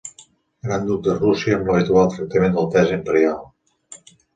[0.67, 3.51] Gran duc de Rússia amb l'habitual tractament d'altesa imperial.